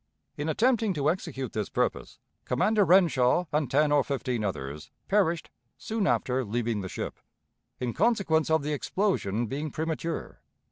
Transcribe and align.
In 0.35 0.49
attempting 0.49 0.95
to 0.95 1.11
execute 1.11 1.53
this 1.53 1.69
purpose, 1.69 2.17
Commander 2.45 2.83
Renshaw 2.83 3.45
and 3.51 3.69
ten 3.69 3.91
or 3.91 4.03
fifteen 4.03 4.43
others 4.43 4.89
perished 5.07 5.51
soon 5.77 6.07
after 6.07 6.43
leaving 6.43 6.81
the 6.81 6.89
ship, 6.89 7.19
in 7.79 7.93
consequence 7.93 8.49
of 8.49 8.63
the 8.63 8.73
explosion 8.73 9.45
being 9.45 9.69
premature. 9.69 10.41